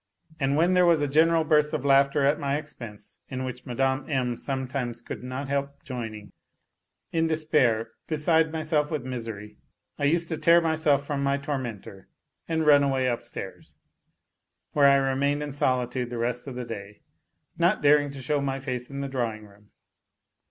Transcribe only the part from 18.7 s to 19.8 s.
in the drawing room.